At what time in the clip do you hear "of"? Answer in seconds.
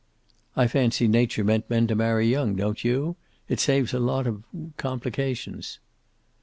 4.25-4.43